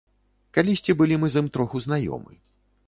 Калісьці 0.57 0.95
былі 1.03 1.21
мы 1.23 1.27
з 1.35 1.45
ім 1.45 1.53
троху 1.57 1.87
знаёмы. 1.89 2.33